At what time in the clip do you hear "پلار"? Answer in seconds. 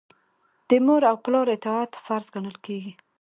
1.23-1.47